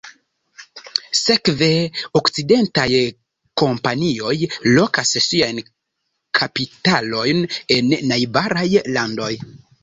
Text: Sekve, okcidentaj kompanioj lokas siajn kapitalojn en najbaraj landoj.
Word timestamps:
Sekve, 1.17 1.67
okcidentaj 2.19 2.87
kompanioj 3.63 4.33
lokas 4.79 5.13
siajn 5.27 5.61
kapitalojn 6.41 7.45
en 7.77 7.95
najbaraj 8.15 8.67
landoj. 8.99 9.31